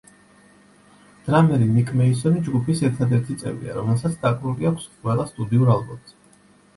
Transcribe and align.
დრამერი 1.25 1.67
ნიკ 1.73 1.91
მეისონი 1.99 2.41
ჯგუფის 2.47 2.81
ერთადერთი 2.89 3.35
წევრია, 3.41 3.75
რომელსაც 3.75 4.15
დაკრული 4.23 4.69
აქვს 4.71 4.89
ყველა 5.05 5.27
სტუდიურ 5.33 5.71
ალბომზე. 5.75 6.19